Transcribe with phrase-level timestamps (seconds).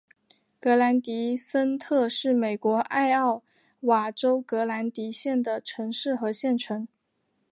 [0.59, 3.43] 格兰迪森特是美国艾奥
[3.81, 6.87] 瓦州格兰迪县的城市和县城。